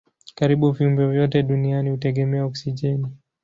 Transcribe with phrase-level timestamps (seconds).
[0.37, 3.07] Karibu viumbe vyote duniani hutegemea oksijeni.